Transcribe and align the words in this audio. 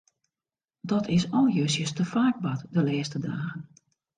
Dat 0.79 1.07
is 1.07 1.31
al 1.31 1.47
justjes 1.47 1.93
te 1.97 2.05
faak 2.13 2.35
bard 2.45 2.65
de 2.75 2.81
lêste 2.89 3.19
dagen. 3.29 3.67